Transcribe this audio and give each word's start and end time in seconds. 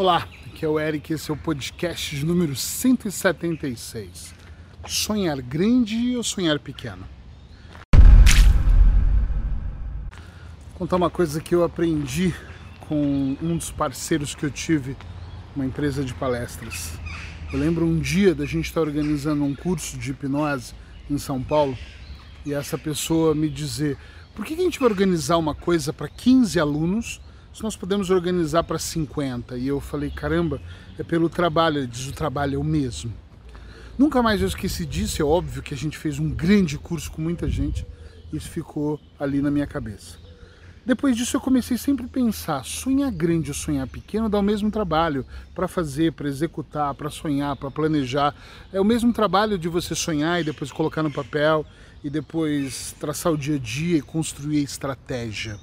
Olá, 0.00 0.26
aqui 0.46 0.64
é 0.64 0.68
o 0.68 0.80
Eric, 0.80 1.12
esse 1.12 1.30
é 1.30 1.34
o 1.34 1.36
podcast 1.36 2.16
de 2.16 2.24
número 2.24 2.56
176. 2.56 4.32
Sonhar 4.88 5.42
grande 5.42 6.16
ou 6.16 6.22
sonhar 6.22 6.58
pequeno? 6.58 7.06
Vou 10.70 10.78
contar 10.78 10.96
uma 10.96 11.10
coisa 11.10 11.38
que 11.38 11.54
eu 11.54 11.62
aprendi 11.62 12.34
com 12.88 13.36
um 13.42 13.58
dos 13.58 13.70
parceiros 13.70 14.34
que 14.34 14.42
eu 14.42 14.50
tive, 14.50 14.96
uma 15.54 15.66
empresa 15.66 16.02
de 16.02 16.14
palestras. 16.14 16.94
Eu 17.52 17.58
lembro 17.58 17.84
um 17.84 17.98
dia 17.98 18.34
da 18.34 18.46
gente 18.46 18.64
estar 18.64 18.80
organizando 18.80 19.44
um 19.44 19.54
curso 19.54 19.98
de 19.98 20.12
hipnose 20.12 20.72
em 21.10 21.18
São 21.18 21.42
Paulo 21.42 21.76
e 22.46 22.54
essa 22.54 22.78
pessoa 22.78 23.34
me 23.34 23.50
dizer: 23.50 23.98
por 24.34 24.46
que 24.46 24.54
a 24.54 24.56
gente 24.56 24.80
vai 24.80 24.88
organizar 24.88 25.36
uma 25.36 25.54
coisa 25.54 25.92
para 25.92 26.08
15 26.08 26.58
alunos 26.58 27.20
se 27.52 27.62
nós 27.62 27.76
podemos 27.76 28.10
organizar 28.10 28.62
para 28.64 28.78
50? 28.78 29.56
E 29.58 29.66
eu 29.66 29.80
falei: 29.80 30.10
caramba, 30.10 30.60
é 30.98 31.02
pelo 31.02 31.28
trabalho. 31.28 31.78
Ele 31.78 31.86
diz: 31.86 32.06
o 32.08 32.12
trabalho 32.12 32.54
é 32.54 32.58
o 32.58 32.64
mesmo. 32.64 33.12
Nunca 33.98 34.22
mais 34.22 34.40
eu 34.40 34.48
esqueci 34.48 34.86
disso. 34.86 35.20
É 35.20 35.24
óbvio 35.24 35.62
que 35.62 35.74
a 35.74 35.76
gente 35.76 35.98
fez 35.98 36.18
um 36.18 36.30
grande 36.30 36.78
curso 36.78 37.10
com 37.10 37.20
muita 37.20 37.48
gente. 37.48 37.86
Isso 38.32 38.48
ficou 38.48 39.00
ali 39.18 39.42
na 39.42 39.50
minha 39.50 39.66
cabeça. 39.66 40.18
Depois 40.84 41.14
disso 41.14 41.36
eu 41.36 41.40
comecei 41.40 41.76
sempre 41.76 42.06
a 42.06 42.08
pensar, 42.08 42.64
sonhar 42.64 43.12
grande 43.12 43.50
ou 43.50 43.54
sonhar 43.54 43.86
pequeno 43.86 44.30
dá 44.30 44.38
o 44.38 44.42
mesmo 44.42 44.70
trabalho 44.70 45.26
para 45.54 45.68
fazer, 45.68 46.12
para 46.12 46.26
executar, 46.26 46.94
para 46.94 47.10
sonhar, 47.10 47.54
para 47.54 47.70
planejar. 47.70 48.34
É 48.72 48.80
o 48.80 48.84
mesmo 48.84 49.12
trabalho 49.12 49.58
de 49.58 49.68
você 49.68 49.94
sonhar 49.94 50.40
e 50.40 50.44
depois 50.44 50.72
colocar 50.72 51.02
no 51.02 51.10
papel 51.10 51.66
e 52.02 52.08
depois 52.08 52.94
traçar 52.98 53.30
o 53.30 53.36
dia 53.36 53.56
a 53.56 53.58
dia 53.58 53.98
e 53.98 54.02
construir 54.02 54.58
a 54.58 54.62
estratégia. 54.62 55.60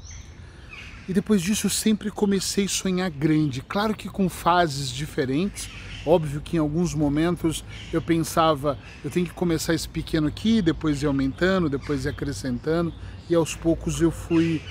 E 1.08 1.14
depois 1.14 1.42
disso 1.42 1.70
sempre 1.70 2.12
comecei 2.12 2.66
a 2.66 2.70
sonhar 2.70 3.10
grande, 3.10 3.62
claro 3.62 3.96
que 3.96 4.10
com 4.10 4.28
fases 4.28 4.90
diferentes. 4.90 5.70
Óbvio 6.06 6.42
que 6.42 6.56
em 6.56 6.60
alguns 6.60 6.94
momentos 6.94 7.64
eu 7.92 8.02
pensava, 8.02 8.78
eu 9.04 9.10
tenho 9.10 9.26
que 9.26 9.34
começar 9.34 9.74
esse 9.74 9.88
pequeno 9.88 10.28
aqui, 10.28 10.62
depois 10.62 11.02
ir 11.02 11.06
aumentando, 11.06 11.70
depois 11.70 12.06
ir 12.06 12.10
acrescentando, 12.10 12.94
e 13.30 13.36
aos 13.36 13.56
poucos 13.56 14.02
eu 14.02 14.12
fui 14.12 14.62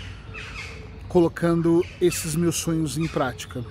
colocando 1.08 1.84
esses 2.00 2.34
meus 2.34 2.56
sonhos 2.56 2.98
em 2.98 3.06
prática. 3.06 3.64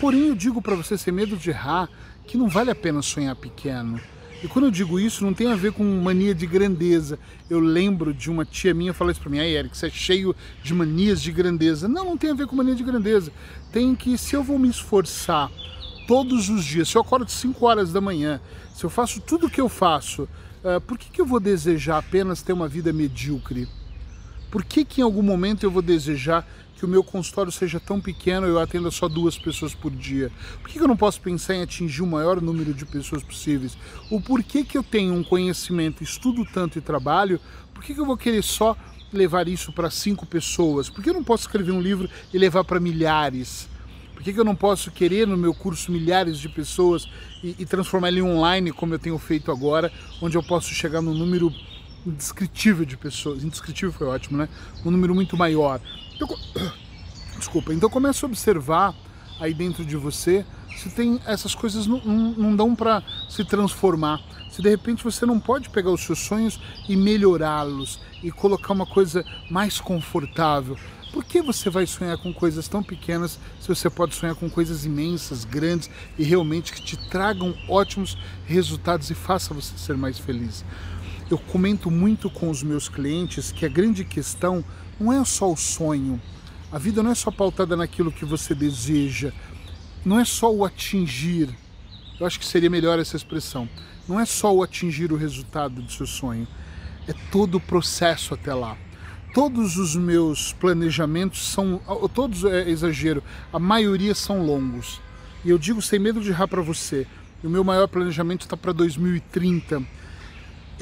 Porém, 0.00 0.28
eu 0.28 0.34
digo 0.34 0.60
para 0.60 0.74
você 0.74 0.96
sem 0.96 1.12
medo 1.12 1.36
de 1.36 1.50
errar 1.50 1.88
que 2.26 2.36
não 2.36 2.48
vale 2.48 2.70
a 2.70 2.74
pena 2.74 3.02
sonhar 3.02 3.36
pequeno. 3.36 4.00
E 4.42 4.48
quando 4.48 4.64
eu 4.64 4.70
digo 4.72 4.98
isso, 4.98 5.24
não 5.24 5.32
tem 5.32 5.52
a 5.52 5.54
ver 5.54 5.72
com 5.72 5.84
mania 5.84 6.34
de 6.34 6.46
grandeza. 6.46 7.16
Eu 7.48 7.60
lembro 7.60 8.12
de 8.12 8.28
uma 8.28 8.44
tia 8.44 8.74
minha 8.74 8.92
falar 8.92 9.12
isso 9.12 9.20
para 9.20 9.30
mim, 9.30 9.38
aí 9.38 9.54
Eric, 9.54 9.76
você 9.76 9.86
é 9.86 9.90
cheio 9.90 10.34
de 10.64 10.74
manias 10.74 11.22
de 11.22 11.30
grandeza. 11.30 11.86
Não, 11.86 12.06
não 12.06 12.16
tem 12.18 12.30
a 12.30 12.34
ver 12.34 12.48
com 12.48 12.56
mania 12.56 12.74
de 12.74 12.82
grandeza. 12.82 13.30
Tem 13.70 13.94
que, 13.94 14.18
se 14.18 14.34
eu 14.34 14.42
vou 14.42 14.58
me 14.58 14.68
esforçar 14.68 15.48
todos 16.08 16.48
os 16.48 16.64
dias, 16.64 16.88
se 16.88 16.96
eu 16.96 17.02
acordo 17.02 17.30
5 17.30 17.64
horas 17.64 17.92
da 17.92 18.00
manhã, 18.00 18.40
se 18.74 18.82
eu 18.82 18.90
faço 18.90 19.20
tudo 19.20 19.46
o 19.46 19.50
que 19.50 19.60
eu 19.60 19.68
faço, 19.68 20.24
uh, 20.64 20.80
por 20.80 20.98
que, 20.98 21.08
que 21.08 21.20
eu 21.20 21.26
vou 21.26 21.38
desejar 21.38 21.98
apenas 21.98 22.42
ter 22.42 22.52
uma 22.52 22.66
vida 22.66 22.92
medíocre? 22.92 23.68
Por 24.52 24.62
que, 24.62 24.84
que 24.84 25.00
em 25.00 25.04
algum 25.04 25.22
momento 25.22 25.64
eu 25.64 25.70
vou 25.70 25.80
desejar 25.80 26.46
que 26.76 26.84
o 26.84 26.88
meu 26.88 27.02
consultório 27.02 27.50
seja 27.50 27.80
tão 27.80 27.98
pequeno 27.98 28.46
eu 28.46 28.58
atenda 28.58 28.90
só 28.90 29.08
duas 29.08 29.38
pessoas 29.38 29.74
por 29.74 29.90
dia? 29.90 30.30
Por 30.60 30.68
que, 30.68 30.76
que 30.76 30.84
eu 30.84 30.88
não 30.88 30.96
posso 30.96 31.22
pensar 31.22 31.54
em 31.54 31.62
atingir 31.62 32.02
o 32.02 32.06
maior 32.06 32.38
número 32.38 32.74
de 32.74 32.84
pessoas 32.84 33.22
possíveis? 33.22 33.78
O 34.10 34.20
porquê 34.20 34.62
que 34.62 34.76
eu 34.76 34.82
tenho 34.82 35.14
um 35.14 35.24
conhecimento, 35.24 36.04
estudo 36.04 36.44
tanto 36.44 36.76
e 36.76 36.82
trabalho, 36.82 37.40
por 37.72 37.82
que, 37.82 37.94
que 37.94 38.00
eu 38.00 38.04
vou 38.04 38.14
querer 38.14 38.44
só 38.44 38.76
levar 39.10 39.48
isso 39.48 39.72
para 39.72 39.90
cinco 39.90 40.26
pessoas? 40.26 40.90
Por 40.90 41.02
que 41.02 41.08
eu 41.08 41.14
não 41.14 41.24
posso 41.24 41.44
escrever 41.44 41.72
um 41.72 41.80
livro 41.80 42.06
e 42.30 42.36
levar 42.36 42.62
para 42.62 42.78
milhares? 42.78 43.66
Por 44.12 44.22
que, 44.22 44.34
que 44.34 44.38
eu 44.38 44.44
não 44.44 44.54
posso 44.54 44.90
querer 44.90 45.26
no 45.26 45.36
meu 45.38 45.54
curso 45.54 45.90
milhares 45.90 46.38
de 46.38 46.50
pessoas 46.50 47.08
e, 47.42 47.56
e 47.58 47.64
transformar 47.64 48.08
ele 48.08 48.20
em 48.20 48.22
online, 48.22 48.70
como 48.70 48.92
eu 48.92 48.98
tenho 48.98 49.16
feito 49.16 49.50
agora, 49.50 49.90
onde 50.20 50.36
eu 50.36 50.42
posso 50.42 50.74
chegar 50.74 51.00
no 51.00 51.14
número 51.14 51.50
indescritível 52.06 52.84
de 52.84 52.96
pessoas, 52.96 53.44
indescritível 53.44 53.92
foi 53.92 54.06
ótimo, 54.06 54.38
né? 54.38 54.48
Um 54.84 54.90
número 54.90 55.14
muito 55.14 55.36
maior. 55.36 55.80
Desculpa, 57.38 57.72
então 57.72 57.90
começa 57.90 58.24
a 58.24 58.28
observar 58.28 58.94
aí 59.40 59.52
dentro 59.52 59.84
de 59.84 59.96
você 59.96 60.44
se 60.76 60.90
tem 60.90 61.20
essas 61.26 61.54
coisas 61.54 61.86
não, 61.86 62.00
não 62.04 62.56
dão 62.56 62.74
para 62.74 63.02
se 63.28 63.44
transformar. 63.44 64.20
Se 64.50 64.62
de 64.62 64.68
repente 64.68 65.02
você 65.02 65.24
não 65.24 65.40
pode 65.40 65.70
pegar 65.70 65.90
os 65.90 66.02
seus 66.02 66.18
sonhos 66.18 66.60
e 66.88 66.96
melhorá-los 66.96 68.00
e 68.22 68.30
colocar 68.30 68.72
uma 68.72 68.86
coisa 68.86 69.24
mais 69.50 69.80
confortável. 69.80 70.76
Por 71.12 71.24
que 71.24 71.42
você 71.42 71.68
vai 71.68 71.86
sonhar 71.86 72.16
com 72.16 72.32
coisas 72.32 72.68
tão 72.68 72.82
pequenas 72.82 73.38
se 73.60 73.68
você 73.68 73.90
pode 73.90 74.14
sonhar 74.14 74.34
com 74.34 74.48
coisas 74.48 74.86
imensas, 74.86 75.44
grandes 75.44 75.90
e 76.18 76.24
realmente 76.24 76.72
que 76.72 76.82
te 76.82 76.96
tragam 77.10 77.54
ótimos 77.68 78.16
resultados 78.46 79.10
e 79.10 79.14
faça 79.14 79.52
você 79.52 79.76
ser 79.76 79.96
mais 79.96 80.18
feliz? 80.18 80.64
Eu 81.32 81.38
comento 81.38 81.90
muito 81.90 82.28
com 82.28 82.50
os 82.50 82.62
meus 82.62 82.90
clientes 82.90 83.50
que 83.50 83.64
a 83.64 83.68
grande 83.68 84.04
questão 84.04 84.62
não 85.00 85.10
é 85.10 85.24
só 85.24 85.50
o 85.50 85.56
sonho. 85.56 86.20
A 86.70 86.78
vida 86.78 87.02
não 87.02 87.10
é 87.10 87.14
só 87.14 87.30
pautada 87.30 87.74
naquilo 87.74 88.12
que 88.12 88.26
você 88.26 88.54
deseja, 88.54 89.32
não 90.04 90.20
é 90.20 90.26
só 90.26 90.52
o 90.52 90.62
atingir. 90.62 91.48
Eu 92.20 92.26
acho 92.26 92.38
que 92.38 92.44
seria 92.44 92.68
melhor 92.68 92.98
essa 92.98 93.16
expressão. 93.16 93.66
Não 94.06 94.20
é 94.20 94.26
só 94.26 94.54
o 94.54 94.62
atingir 94.62 95.10
o 95.10 95.16
resultado 95.16 95.80
do 95.80 95.90
seu 95.90 96.06
sonho, 96.06 96.46
é 97.08 97.14
todo 97.30 97.54
o 97.54 97.60
processo 97.60 98.34
até 98.34 98.52
lá. 98.52 98.76
Todos 99.32 99.78
os 99.78 99.96
meus 99.96 100.52
planejamentos 100.52 101.46
são, 101.48 101.80
todos 102.12 102.44
é 102.44 102.68
exagero, 102.68 103.22
a 103.50 103.58
maioria 103.58 104.14
são 104.14 104.44
longos. 104.44 105.00
E 105.42 105.48
eu 105.48 105.58
digo 105.58 105.80
sem 105.80 105.98
medo 105.98 106.20
de 106.20 106.28
errar 106.28 106.46
para 106.46 106.60
você, 106.60 107.06
o 107.42 107.48
meu 107.48 107.64
maior 107.64 107.88
planejamento 107.88 108.42
está 108.42 108.56
para 108.56 108.72
2030 108.72 110.01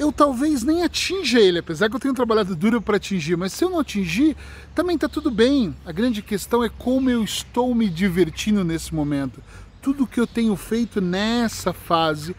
eu 0.01 0.11
talvez 0.11 0.63
nem 0.63 0.83
atinja 0.83 1.39
ele, 1.39 1.59
apesar 1.59 1.87
que 1.87 1.95
eu 1.95 1.99
tenho 1.99 2.13
trabalhado 2.15 2.55
duro 2.55 2.81
para 2.81 2.97
atingir, 2.97 3.37
mas 3.37 3.53
se 3.53 3.63
eu 3.63 3.69
não 3.69 3.79
atingir, 3.79 4.35
também 4.73 4.95
está 4.95 5.07
tudo 5.07 5.29
bem. 5.29 5.75
A 5.85 5.91
grande 5.91 6.23
questão 6.23 6.63
é 6.63 6.69
como 6.69 7.07
eu 7.07 7.23
estou 7.23 7.75
me 7.75 7.87
divertindo 7.87 8.63
nesse 8.63 8.95
momento. 8.95 9.39
Tudo 9.79 10.07
que 10.07 10.19
eu 10.19 10.25
tenho 10.25 10.55
feito 10.55 10.99
nessa 10.99 11.71
fase 11.71 12.35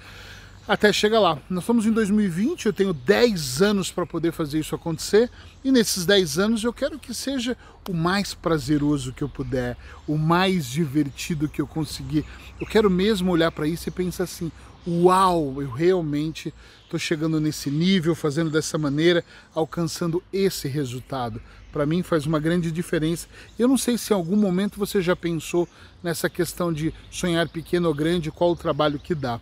até 0.67 0.93
chegar 0.93 1.21
lá. 1.21 1.39
Nós 1.51 1.65
estamos 1.65 1.87
em 1.87 1.91
2020, 1.91 2.67
eu 2.67 2.73
tenho 2.73 2.93
10 2.93 3.63
anos 3.63 3.91
para 3.91 4.07
poder 4.07 4.33
fazer 4.33 4.61
isso 4.61 4.75
acontecer, 4.75 5.31
e 5.65 5.73
nesses 5.73 6.07
10 6.07 6.39
anos 6.39 6.65
eu 6.65 6.73
quero 6.73 6.99
que 6.99 7.13
seja 7.13 7.57
o 7.89 7.93
mais 7.93 8.33
prazeroso 8.33 9.13
que 9.13 9.23
eu 9.23 9.29
puder, 9.29 9.77
o 10.07 10.17
mais 10.17 10.67
divertido 10.67 11.49
que 11.49 11.61
eu 11.61 11.67
conseguir. 11.67 12.25
Eu 12.61 12.67
quero 12.67 12.89
mesmo 12.91 13.31
olhar 13.33 13.51
para 13.51 13.67
isso 13.67 13.89
e 13.89 13.93
pensar 13.93 14.25
assim: 14.25 14.53
uau, 14.87 15.61
eu 15.61 15.71
realmente 15.71 16.55
estou 16.85 16.99
chegando 16.99 17.41
nesse 17.41 17.71
nível, 17.71 18.15
fazendo 18.15 18.51
dessa 18.51 18.79
maneira, 18.79 19.25
alcançando 19.55 20.23
esse 20.33 20.69
resultado. 20.69 21.41
Para 21.73 21.87
mim 21.87 22.03
faz 22.03 22.27
uma 22.27 22.39
grande 22.39 22.71
diferença. 22.71 23.27
Eu 23.59 23.67
não 23.67 23.79
sei 23.79 23.97
se 23.97 24.13
em 24.13 24.17
algum 24.17 24.37
momento 24.37 24.79
você 24.79 25.01
já 25.01 25.17
pensou 25.17 25.67
nessa 26.03 26.29
questão 26.29 26.71
de 26.71 26.93
sonhar 27.11 27.49
pequeno 27.49 27.89
ou 27.89 27.95
grande, 27.95 28.31
qual 28.31 28.51
o 28.51 28.57
trabalho 28.57 28.99
que 28.99 29.15
dá. 29.15 29.41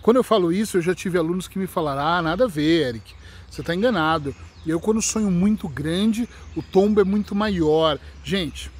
Quando 0.00 0.16
eu 0.16 0.24
falo 0.24 0.52
isso, 0.52 0.78
eu 0.78 0.82
já 0.82 0.94
tive 0.94 1.18
alunos 1.18 1.46
que 1.46 1.58
me 1.58 1.66
falaram: 1.66 2.02
ah, 2.02 2.22
nada 2.22 2.44
a 2.44 2.48
ver, 2.48 2.88
Eric, 2.88 3.14
você 3.50 3.60
está 3.60 3.74
enganado. 3.74 4.34
E 4.64 4.70
eu, 4.70 4.80
quando 4.80 5.02
sonho 5.02 5.30
muito 5.30 5.68
grande, 5.68 6.28
o 6.56 6.62
tombo 6.62 7.00
é 7.00 7.04
muito 7.04 7.34
maior. 7.34 7.98
Gente, 8.24 8.70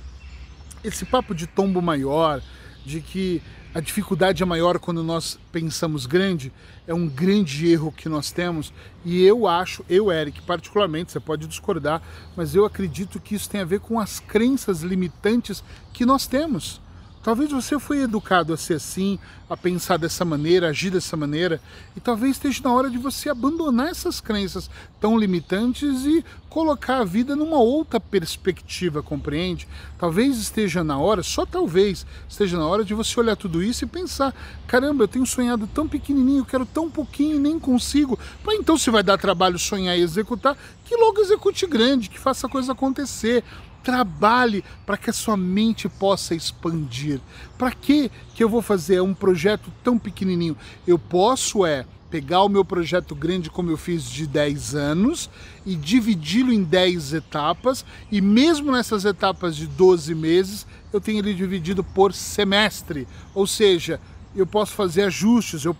esse 0.84 1.04
papo 1.04 1.34
de 1.34 1.46
tombo 1.46 1.82
maior, 1.82 2.40
de 2.84 3.00
que 3.00 3.42
a 3.74 3.80
dificuldade 3.80 4.42
é 4.42 4.46
maior 4.46 4.78
quando 4.78 5.02
nós 5.02 5.38
pensamos 5.50 6.04
grande, 6.04 6.52
é 6.86 6.92
um 6.92 7.08
grande 7.08 7.68
erro 7.68 7.90
que 7.90 8.08
nós 8.08 8.30
temos. 8.30 8.72
E 9.04 9.22
eu 9.22 9.46
acho, 9.46 9.84
eu, 9.88 10.12
Eric, 10.12 10.42
particularmente, 10.42 11.10
você 11.10 11.18
pode 11.18 11.46
discordar, 11.46 12.02
mas 12.36 12.54
eu 12.54 12.64
acredito 12.64 13.18
que 13.18 13.34
isso 13.34 13.48
tem 13.48 13.62
a 13.62 13.64
ver 13.64 13.80
com 13.80 13.98
as 13.98 14.20
crenças 14.20 14.82
limitantes 14.82 15.64
que 15.92 16.04
nós 16.04 16.26
temos. 16.26 16.80
Talvez 17.22 17.52
você 17.52 17.78
foi 17.78 18.00
educado 18.00 18.52
a 18.52 18.56
ser 18.56 18.74
assim, 18.74 19.16
a 19.48 19.56
pensar 19.56 19.96
dessa 19.96 20.24
maneira, 20.24 20.68
agir 20.68 20.90
dessa 20.90 21.16
maneira, 21.16 21.60
e 21.96 22.00
talvez 22.00 22.32
esteja 22.32 22.62
na 22.64 22.72
hora 22.72 22.90
de 22.90 22.98
você 22.98 23.28
abandonar 23.28 23.88
essas 23.88 24.20
crenças 24.20 24.68
tão 25.00 25.16
limitantes 25.16 26.04
e 26.04 26.24
colocar 26.48 26.98
a 26.98 27.04
vida 27.04 27.36
numa 27.36 27.58
outra 27.58 28.00
perspectiva, 28.00 29.02
compreende? 29.04 29.68
Talvez 29.98 30.36
esteja 30.36 30.82
na 30.82 30.98
hora, 30.98 31.22
só 31.22 31.46
talvez, 31.46 32.04
esteja 32.28 32.58
na 32.58 32.66
hora 32.66 32.84
de 32.84 32.92
você 32.92 33.18
olhar 33.20 33.36
tudo 33.36 33.62
isso 33.62 33.84
e 33.84 33.86
pensar: 33.88 34.34
caramba, 34.66 35.04
eu 35.04 35.08
tenho 35.08 35.24
sonhado 35.24 35.68
tão 35.68 35.86
pequenininho, 35.86 36.44
quero 36.44 36.66
tão 36.66 36.90
pouquinho 36.90 37.36
e 37.36 37.38
nem 37.38 37.58
consigo. 37.58 38.18
Mas 38.44 38.58
então, 38.58 38.76
se 38.76 38.90
vai 38.90 39.02
dar 39.02 39.16
trabalho 39.16 39.58
sonhar 39.58 39.96
e 39.96 40.02
executar, 40.02 40.56
que 40.84 40.96
logo 40.96 41.20
execute 41.20 41.66
grande, 41.66 42.10
que 42.10 42.18
faça 42.18 42.48
a 42.48 42.50
coisa 42.50 42.72
acontecer. 42.72 43.44
Trabalhe 43.82 44.64
para 44.86 44.96
que 44.96 45.10
a 45.10 45.12
sua 45.12 45.36
mente 45.36 45.88
possa 45.88 46.34
expandir. 46.34 47.20
Para 47.58 47.72
que 47.72 48.10
que 48.34 48.42
eu 48.42 48.48
vou 48.48 48.62
fazer 48.62 49.00
um 49.00 49.14
projeto 49.14 49.72
tão 49.82 49.98
pequenininho? 49.98 50.56
Eu 50.86 50.98
posso 50.98 51.66
é 51.66 51.84
pegar 52.12 52.42
o 52.42 52.48
meu 52.48 52.62
projeto 52.62 53.14
grande 53.14 53.48
como 53.48 53.70
eu 53.70 53.76
fiz 53.78 54.04
de 54.04 54.26
10 54.26 54.74
anos 54.74 55.30
e 55.64 55.74
dividi-lo 55.74 56.52
em 56.52 56.62
10 56.62 57.14
etapas 57.14 57.86
e 58.10 58.20
mesmo 58.20 58.70
nessas 58.70 59.06
etapas 59.06 59.56
de 59.56 59.66
12 59.66 60.14
meses 60.14 60.66
eu 60.92 61.00
tenho 61.00 61.20
ele 61.20 61.32
dividido 61.32 61.82
por 61.82 62.12
semestre, 62.12 63.08
ou 63.34 63.46
seja, 63.46 63.98
eu 64.36 64.46
posso 64.46 64.72
fazer 64.72 65.04
ajustes, 65.04 65.64
eu 65.64 65.74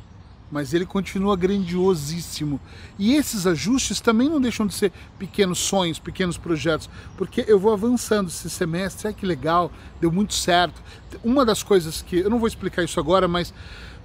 mas 0.53 0.75
ele 0.75 0.85
continua 0.85 1.35
grandiosíssimo. 1.35 2.61
E 2.99 3.15
esses 3.15 3.47
ajustes 3.47 4.03
também 4.03 4.29
não 4.29 4.39
deixam 4.39 4.67
de 4.67 4.75
ser 4.75 4.93
pequenos 5.19 5.59
sonhos, 5.59 5.99
pequenos 5.99 6.37
projetos, 6.37 6.91
porque 7.17 7.43
eu 7.49 7.59
vou 7.59 7.73
avançando 7.73 8.29
esse 8.29 8.51
semestre, 8.51 9.09
é 9.09 9.13
que 9.15 9.25
legal, 9.25 9.73
deu 9.99 10.13
muito 10.13 10.35
certo. 10.35 10.81
Uma 11.25 11.45
das 11.45 11.63
coisas 11.63 12.03
que, 12.03 12.19
eu 12.19 12.29
não 12.29 12.39
vou 12.39 12.47
explicar 12.47 12.85
isso 12.85 13.01
agora, 13.01 13.27
mas 13.27 13.53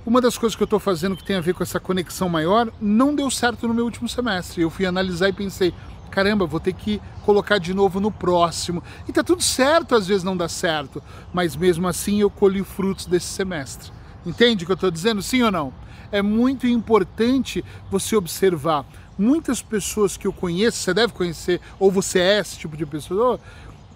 uma 0.05 0.21
das 0.21 0.37
coisas 0.37 0.55
que 0.55 0.63
eu 0.63 0.65
estou 0.65 0.79
fazendo 0.79 1.17
que 1.17 1.23
tem 1.23 1.35
a 1.35 1.41
ver 1.41 1.53
com 1.53 1.61
essa 1.61 1.81
conexão 1.81 2.29
maior 2.29 2.71
não 2.79 3.13
deu 3.13 3.29
certo 3.29 3.67
no 3.67 3.73
meu 3.73 3.83
último 3.83 4.07
semestre. 4.07 4.61
Eu 4.61 4.69
fui 4.69 4.85
analisar 4.85 5.27
e 5.27 5.33
pensei, 5.33 5.73
caramba, 6.09 6.45
vou 6.45 6.61
ter 6.61 6.71
que 6.71 7.01
colocar 7.25 7.57
de 7.57 7.73
novo 7.73 7.99
no 7.99 8.09
próximo. 8.09 8.81
E 9.05 9.11
tá 9.11 9.21
tudo 9.21 9.43
certo, 9.43 9.95
às 9.95 10.07
vezes 10.07 10.23
não 10.23 10.37
dá 10.37 10.47
certo, 10.47 11.03
mas 11.33 11.57
mesmo 11.57 11.89
assim 11.89 12.21
eu 12.21 12.29
colhi 12.29 12.63
frutos 12.63 13.05
desse 13.05 13.27
semestre. 13.27 13.91
Entende 14.25 14.63
o 14.63 14.65
que 14.65 14.71
eu 14.71 14.75
estou 14.75 14.89
dizendo? 14.89 15.21
Sim 15.21 15.43
ou 15.43 15.51
não? 15.51 15.73
É 16.11 16.21
muito 16.21 16.67
importante 16.67 17.63
você 17.89 18.15
observar. 18.15 18.85
Muitas 19.17 19.61
pessoas 19.61 20.15
que 20.15 20.27
eu 20.27 20.33
conheço, 20.33 20.77
você 20.77 20.93
deve 20.93 21.13
conhecer, 21.13 21.59
ou 21.79 21.91
você 21.91 22.19
é 22.19 22.39
esse 22.39 22.57
tipo 22.57 22.77
de 22.77 22.85
pessoa, 22.85 23.39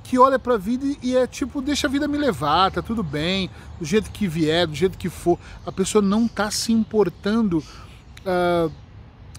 que 0.03 0.17
olha 0.17 0.39
para 0.39 0.55
a 0.55 0.57
vida 0.57 0.85
e 1.01 1.15
é 1.15 1.25
tipo, 1.27 1.61
deixa 1.61 1.87
a 1.87 1.89
vida 1.89 2.07
me 2.07 2.17
levar, 2.17 2.71
tá 2.71 2.81
tudo 2.81 3.03
bem, 3.03 3.49
do 3.79 3.85
jeito 3.85 4.11
que 4.11 4.27
vier, 4.27 4.67
do 4.67 4.75
jeito 4.75 4.97
que 4.97 5.09
for. 5.09 5.39
A 5.65 5.71
pessoa 5.71 6.01
não 6.01 6.25
está 6.25 6.49
se 6.51 6.73
importando 6.73 7.63
uh, 8.25 8.71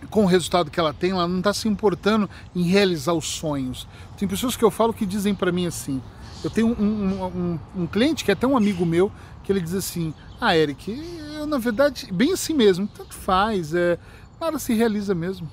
com 0.08 0.24
o 0.24 0.26
resultado 0.26 0.70
que 0.70 0.80
ela 0.80 0.94
tem, 0.94 1.10
ela 1.10 1.28
não 1.28 1.38
está 1.38 1.52
se 1.52 1.68
importando 1.68 2.30
em 2.54 2.62
realizar 2.62 3.12
os 3.12 3.26
sonhos. 3.26 3.86
Tem 4.16 4.26
pessoas 4.26 4.56
que 4.56 4.64
eu 4.64 4.70
falo 4.70 4.94
que 4.94 5.04
dizem 5.04 5.34
para 5.34 5.52
mim 5.52 5.66
assim, 5.66 6.00
eu 6.42 6.50
tenho 6.50 6.68
um, 6.68 6.82
um, 6.82 7.24
um, 7.24 7.82
um, 7.82 7.86
cliente 7.86 8.24
que 8.24 8.30
é 8.30 8.34
até 8.34 8.46
um 8.46 8.56
amigo 8.56 8.84
meu, 8.84 9.12
que 9.44 9.52
ele 9.52 9.60
diz 9.60 9.74
assim, 9.74 10.12
ah 10.44 10.56
Eric, 10.56 10.90
eu 11.36 11.46
na 11.46 11.58
verdade, 11.58 12.08
bem 12.12 12.32
assim 12.32 12.52
mesmo, 12.52 12.88
tanto 12.88 13.14
faz, 13.14 13.72
é, 13.74 13.98
nada 14.40 14.58
se 14.58 14.74
realiza 14.74 15.14
mesmo 15.14 15.48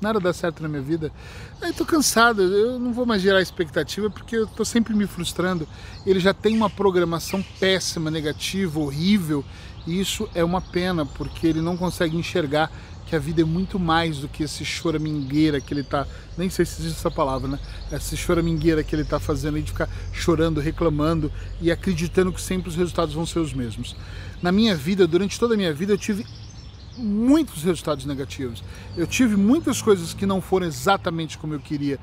nada 0.00 0.20
dá 0.20 0.32
certo 0.32 0.62
na 0.62 0.68
minha 0.68 0.82
vida. 0.82 1.12
Aí 1.60 1.72
tô 1.72 1.84
cansado, 1.84 2.42
eu 2.42 2.78
não 2.78 2.92
vou 2.92 3.04
mais 3.04 3.20
gerar 3.20 3.42
expectativa 3.42 4.08
porque 4.08 4.36
eu 4.36 4.46
tô 4.46 4.64
sempre 4.64 4.94
me 4.94 5.06
frustrando. 5.06 5.66
Ele 6.06 6.20
já 6.20 6.32
tem 6.32 6.56
uma 6.56 6.70
programação 6.70 7.44
péssima, 7.58 8.10
negativa, 8.10 8.78
horrível, 8.78 9.44
e 9.86 10.00
isso 10.00 10.28
é 10.34 10.44
uma 10.44 10.60
pena 10.60 11.04
porque 11.04 11.46
ele 11.46 11.60
não 11.60 11.76
consegue 11.76 12.16
enxergar 12.16 12.70
que 13.08 13.16
a 13.16 13.18
vida 13.18 13.40
é 13.40 13.44
muito 13.44 13.78
mais 13.78 14.18
do 14.18 14.28
que 14.28 14.42
esse 14.42 14.64
choramingueira 14.64 15.60
que 15.60 15.72
ele 15.72 15.82
tá, 15.82 16.06
nem 16.36 16.50
sei 16.50 16.66
se 16.66 16.82
existe 16.82 16.98
essa 16.98 17.10
palavra, 17.10 17.48
né? 17.48 17.58
Essa 17.90 18.14
choramingueira 18.14 18.84
que 18.84 18.94
ele 18.94 19.04
tá 19.04 19.18
fazendo 19.18 19.56
aí 19.56 19.62
de 19.62 19.72
ficar 19.72 19.88
chorando, 20.12 20.60
reclamando 20.60 21.32
e 21.60 21.72
acreditando 21.72 22.32
que 22.32 22.40
sempre 22.40 22.68
os 22.68 22.76
resultados 22.76 23.14
vão 23.14 23.24
ser 23.24 23.38
os 23.38 23.54
mesmos. 23.54 23.96
Na 24.42 24.52
minha 24.52 24.76
vida, 24.76 25.06
durante 25.06 25.40
toda 25.40 25.54
a 25.54 25.56
minha 25.56 25.72
vida, 25.72 25.94
eu 25.94 25.98
tive 25.98 26.26
muitos 26.98 27.62
resultados 27.62 28.04
negativos. 28.04 28.62
Eu 28.94 29.06
tive 29.06 29.36
muitas 29.36 29.80
coisas 29.80 30.12
que 30.12 30.26
não 30.26 30.42
foram 30.42 30.66
exatamente 30.66 31.38
como 31.38 31.54
eu 31.54 31.60
queria. 31.60 31.98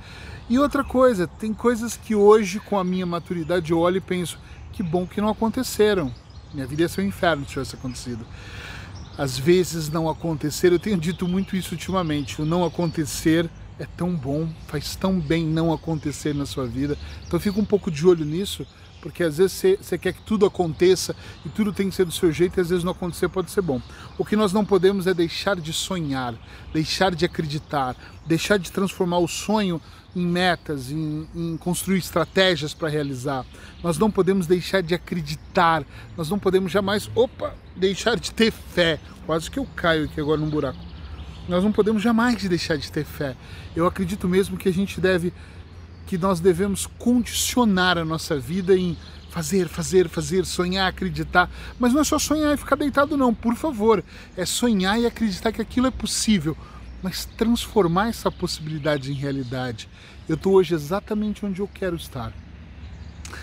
E 0.50 0.57
outra 0.57 0.84
coisa, 0.84 1.28
tem 1.28 1.54
coisas 1.54 1.96
que 1.96 2.16
hoje, 2.16 2.60
com 2.60 2.80
a 2.80 2.84
minha 2.84 3.06
maturidade, 3.06 3.72
eu 3.72 3.80
olho 3.80 3.98
e 3.98 4.02
penso: 4.02 4.40
que 4.72 4.81
bom 4.81 5.06
que 5.06 5.22
não 5.22 5.30
aconteceram. 5.30 6.12
Minha 6.52 6.66
vida 6.66 6.84
ia 6.84 6.90
ser 6.90 7.02
um 7.02 7.06
inferno 7.06 7.46
se 7.46 7.52
tivesse 7.52 7.75
acontecido. 7.75 8.25
Às 9.18 9.38
vezes 9.38 9.90
não 9.90 10.10
acontecer, 10.10 10.72
eu 10.72 10.80
tenho 10.80 10.98
dito 10.98 11.28
muito 11.28 11.56
isso 11.56 11.74
ultimamente: 11.74 12.42
o 12.42 12.46
não 12.46 12.66
acontecer 12.66 13.50
é 13.80 13.86
tão 13.86 14.16
bom, 14.16 14.48
faz 14.68 14.96
tão 14.96 15.20
bem 15.20 15.46
não 15.46 15.72
acontecer 15.72 16.34
na 16.34 16.46
sua 16.46 16.66
vida. 16.66 16.98
Então 17.28 17.40
fica 17.40 17.60
um 17.60 17.66
pouco 17.66 17.90
de 17.92 18.06
olho 18.06 18.26
nisso 18.26 18.66
porque 19.06 19.24
às 19.24 19.38
vezes 19.38 19.78
você, 19.82 20.00
quer 20.00 20.14
que 20.14 20.22
tudo 20.24 20.48
aconteça 20.48 21.16
e 21.46 21.50
tudo 21.50 21.72
tem 21.72 21.92
que 21.92 21.96
ser 21.96 22.06
do 22.06 22.12
seu 22.12 22.32
jeito 22.32 22.58
e 22.58 22.62
às 22.62 22.70
vezes 22.70 22.84
não 22.84 22.92
acontecer 22.92 23.30
pode 23.30 23.52
ser 23.52 23.62
bom. 23.62 23.80
O 24.18 24.26
que 24.26 24.36
nós 24.36 24.52
não 24.52 24.66
podemos 24.66 25.06
é 25.06 25.14
deixar 25.14 25.58
de 25.58 25.72
sonhar, 25.72 26.34
deixar 26.74 27.14
de 27.14 27.24
acreditar, 27.24 27.96
deixar 28.26 28.58
de 28.58 28.72
transformar 28.72 29.20
o 29.20 29.28
sonho 29.28 29.80
em 30.16 30.26
metas, 30.26 30.92
em, 30.92 31.28
em 31.36 31.58
construir 31.58 31.98
estratégias 31.98 32.74
para 32.74 32.90
realizar. 32.90 33.46
Nós 33.84 33.98
não 33.98 34.10
podemos 34.10 34.48
deixar 34.48 34.82
de 34.82 34.96
acreditar, 34.96 35.84
nós 36.16 36.30
não 36.30 36.40
podemos 36.40 36.72
jamais, 36.72 37.10
opa, 37.14 37.54
deixar 37.76 38.18
de 38.18 38.32
ter 38.32 38.52
fé. 38.52 39.00
Quase 39.26 39.52
que 39.52 39.60
eu 39.60 39.68
caio 39.76 40.06
aqui 40.06 40.22
agora 40.22 40.40
num 40.40 40.50
buraco. 40.50 40.80
Nós 41.48 41.64
não 41.64 41.72
podemos 41.72 42.02
jamais 42.02 42.42
deixar 42.44 42.78
de 42.78 42.92
ter 42.92 43.04
fé. 43.04 43.36
Eu 43.76 43.86
acredito 43.86 44.28
mesmo 44.28 44.58
que 44.58 44.70
a 44.70 44.74
gente 44.74 45.00
deve 45.00 45.34
que 46.08 46.18
nós 46.18 46.40
devemos 46.40 46.86
condicionar 46.86 47.98
a 47.98 48.06
nossa 48.06 48.40
vida 48.40 48.76
em 48.78 48.96
fazer, 49.36 49.68
fazer, 49.68 50.08
fazer, 50.08 50.46
sonhar, 50.46 50.88
acreditar. 50.88 51.50
Mas 51.78 51.92
não 51.94 52.02
é 52.02 52.04
só 52.04 52.18
sonhar 52.18 52.54
e 52.54 52.58
ficar 52.58 52.78
deitado, 52.78 53.18
não, 53.18 53.34
por 53.34 53.56
favor. 53.56 54.04
É 54.38 54.46
sonhar 54.46 55.00
e 55.00 55.06
acreditar 55.06 55.52
que 55.52 55.62
aquilo 55.62 55.88
é 55.88 55.92
possível, 55.92 56.56
mas 57.06 57.24
transformar 57.24 58.07
essa 58.07 58.31
possibilidade 58.31 59.12
em 59.12 59.13
realidade. 59.13 59.88
Eu 60.28 60.34
estou 60.34 60.54
hoje 60.54 60.74
exatamente 60.74 61.46
onde 61.46 61.62
eu 61.62 61.69
quero 61.72 61.96
estar, 61.96 62.34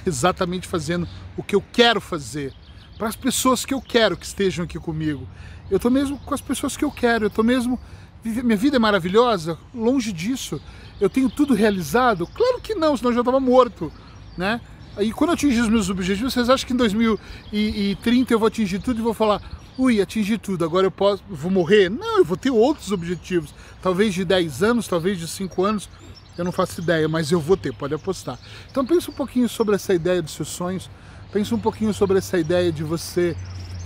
exatamente 0.05 0.67
fazendo 0.67 1.07
o 1.37 1.45
que 1.45 1.55
eu 1.55 1.63
quero 1.73 2.01
fazer, 2.01 2.53
para 2.99 3.07
as 3.07 3.15
pessoas 3.15 3.65
que 3.65 3.73
eu 3.73 3.81
quero 3.81 4.17
que 4.17 4.27
estejam 4.27 4.65
aqui 4.65 4.81
comigo. 4.81 5.29
Eu 5.71 5.77
estou 5.77 5.93
mesmo 5.93 6.19
com 6.19 6.35
as 6.35 6.41
pessoas 6.41 6.77
que 6.77 6.85
eu 6.85 6.91
quero, 6.91 7.27
eu 7.27 7.29
estou 7.29 7.45
mesmo. 7.45 7.79
Minha 8.25 8.57
vida 8.57 8.79
é 8.79 8.81
maravilhosa? 8.81 9.57
Longe 9.73 10.13
disso 10.13 10.61
eu 11.01 11.09
tenho 11.09 11.31
tudo 11.31 11.55
realizado? 11.55 12.27
Claro 12.27 12.61
que 12.61 12.75
não, 12.75 12.97
senão 12.97 13.13
eu 13.13 13.15
já 13.15 13.21
estava 13.21 13.39
morto, 13.39 13.93
né? 14.37 14.61
E 14.99 15.13
quando 15.13 15.31
eu 15.31 15.35
atingir 15.35 15.61
os 15.61 15.69
meus 15.69 15.89
objetivos, 15.89 16.33
vocês 16.33 16.51
acham 16.51 16.67
que 16.67 16.73
em 16.73 16.77
2030 16.77 18.35
eu 18.35 18.41
vou 18.41 18.49
atingir 18.49 18.81
tudo 18.81 18.99
e 18.99 19.03
vou 19.03 19.15
falar, 19.15 19.41
ui, 19.79 20.01
atingi 20.01 20.39
tudo, 20.39 20.65
agora 20.65 20.87
eu 20.87 20.91
posso, 20.91 21.23
vou 21.29 21.51
morrer? 21.51 21.89
Não, 21.89 22.19
eu 22.19 22.25
vou 22.25 22.37
ter 22.37 22.51
outros 22.51 22.93
objetivos, 22.93 23.55
talvez 23.83 24.15
de 24.15 24.25
10 24.25 24.63
anos, 24.63 24.87
talvez 24.87 25.19
de 25.19 25.27
5 25.27 25.65
anos, 25.65 25.89
eu 26.37 26.45
não 26.45 26.53
faço 26.53 26.81
ideia, 26.81 27.09
mas 27.09 27.31
eu 27.31 27.41
vou 27.41 27.57
ter, 27.57 27.73
pode 27.75 27.95
apostar. 27.95 28.39
Então 28.71 28.85
pense 28.85 29.11
um 29.11 29.15
pouquinho 29.15 29.49
sobre 29.49 29.75
essa 29.75 29.93
ideia 29.93 30.23
dos 30.23 30.33
seus 30.33 30.49
sonhos, 30.49 30.91
pense 31.33 31.55
um 31.55 31.59
pouquinho 31.59 31.93
sobre 31.93 32.19
essa 32.19 32.39
ideia 32.39 32.73
de 32.73 32.83
você 32.83 33.37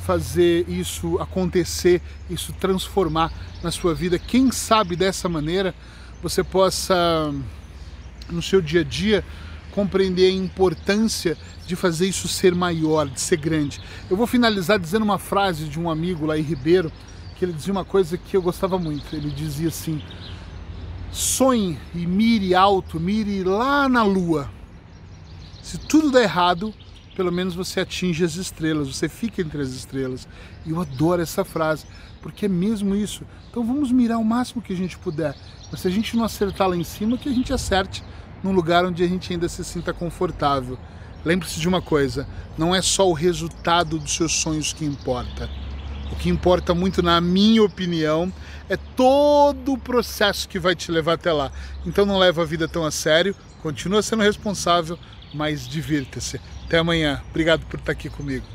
fazer 0.04 0.68
isso 0.68 1.18
acontecer, 1.18 2.00
isso 2.30 2.52
transformar 2.52 3.32
na 3.62 3.72
sua 3.72 3.92
vida. 3.92 4.18
Quem 4.18 4.52
sabe 4.52 4.94
dessa 4.94 5.28
maneira 5.28 5.74
você 6.22 6.44
possa, 6.44 7.34
no 8.30 8.40
seu 8.40 8.60
dia 8.60 8.82
a 8.82 8.84
dia, 8.84 9.24
compreender 9.76 10.30
a 10.30 10.32
importância 10.32 11.36
de 11.66 11.76
fazer 11.76 12.08
isso 12.08 12.26
ser 12.26 12.54
maior, 12.54 13.06
de 13.06 13.20
ser 13.20 13.36
grande. 13.36 13.78
Eu 14.08 14.16
vou 14.16 14.26
finalizar 14.26 14.78
dizendo 14.78 15.02
uma 15.02 15.18
frase 15.18 15.66
de 15.68 15.78
um 15.78 15.90
amigo 15.90 16.24
lá 16.24 16.38
em 16.38 16.42
Ribeiro, 16.42 16.90
que 17.36 17.44
ele 17.44 17.52
dizia 17.52 17.72
uma 17.72 17.84
coisa 17.84 18.16
que 18.16 18.34
eu 18.34 18.40
gostava 18.40 18.78
muito. 18.78 19.14
Ele 19.14 19.30
dizia 19.30 19.68
assim: 19.68 20.02
sonhe 21.12 21.78
e 21.94 22.06
mire 22.06 22.54
alto, 22.54 22.98
mire 22.98 23.44
lá 23.44 23.86
na 23.86 24.02
lua. 24.02 24.50
Se 25.62 25.76
tudo 25.76 26.10
der 26.10 26.22
errado, 26.22 26.72
pelo 27.14 27.30
menos 27.30 27.54
você 27.54 27.80
atinge 27.80 28.24
as 28.24 28.36
estrelas, 28.36 28.88
você 28.88 29.10
fica 29.10 29.42
entre 29.42 29.60
as 29.60 29.68
estrelas. 29.68 30.26
E 30.64 30.70
eu 30.70 30.80
adoro 30.80 31.20
essa 31.20 31.44
frase, 31.44 31.84
porque 32.22 32.46
é 32.46 32.48
mesmo 32.48 32.96
isso. 32.96 33.24
Então 33.50 33.62
vamos 33.62 33.92
mirar 33.92 34.16
o 34.16 34.24
máximo 34.24 34.62
que 34.62 34.72
a 34.72 34.76
gente 34.76 34.96
puder. 34.96 35.36
Mas 35.70 35.80
se 35.80 35.88
a 35.88 35.90
gente 35.90 36.16
não 36.16 36.24
acertar 36.24 36.66
lá 36.66 36.76
em 36.76 36.84
cima, 36.84 37.18
que 37.18 37.28
a 37.28 37.32
gente 37.32 37.52
acerte 37.52 38.02
num 38.42 38.52
lugar 38.52 38.84
onde 38.84 39.02
a 39.02 39.08
gente 39.08 39.32
ainda 39.32 39.48
se 39.48 39.64
sinta 39.64 39.92
confortável. 39.92 40.78
Lembre-se 41.24 41.58
de 41.60 41.68
uma 41.68 41.82
coisa: 41.82 42.26
não 42.56 42.74
é 42.74 42.80
só 42.80 43.08
o 43.08 43.12
resultado 43.12 43.98
dos 43.98 44.14
seus 44.14 44.32
sonhos 44.32 44.72
que 44.72 44.84
importa. 44.84 45.48
O 46.10 46.16
que 46.16 46.28
importa 46.28 46.74
muito, 46.74 47.02
na 47.02 47.20
minha 47.20 47.62
opinião, 47.62 48.32
é 48.68 48.76
todo 48.76 49.72
o 49.72 49.78
processo 49.78 50.48
que 50.48 50.58
vai 50.58 50.74
te 50.74 50.90
levar 50.90 51.14
até 51.14 51.32
lá. 51.32 51.50
Então 51.84 52.06
não 52.06 52.18
leva 52.18 52.42
a 52.42 52.46
vida 52.46 52.68
tão 52.68 52.84
a 52.84 52.90
sério, 52.90 53.34
continua 53.60 54.02
sendo 54.02 54.22
responsável, 54.22 54.98
mas 55.34 55.66
divirta-se. 55.66 56.40
Até 56.64 56.78
amanhã. 56.78 57.22
Obrigado 57.30 57.66
por 57.66 57.78
estar 57.78 57.92
aqui 57.92 58.08
comigo. 58.08 58.46